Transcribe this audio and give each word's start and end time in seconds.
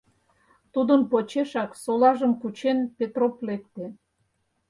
Тудын 0.73 1.01
почешак, 1.11 1.71
солажым 1.83 2.31
кучен, 2.41 2.77
Петроп 2.97 3.35
лекте. 3.47 3.85